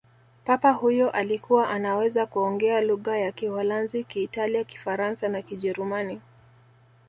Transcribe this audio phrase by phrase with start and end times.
[0.45, 6.21] papa huyo alikuwa anaweza kuongea lugha ya kiholanzi kiitalia kifaransa na kijerumani